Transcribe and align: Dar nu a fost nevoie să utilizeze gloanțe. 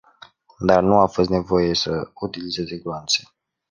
Dar 0.59 0.81
nu 0.83 0.97
a 0.99 1.05
fost 1.07 1.29
nevoie 1.29 1.73
să 1.73 2.11
utilizeze 2.13 2.77
gloanțe. 2.77 3.23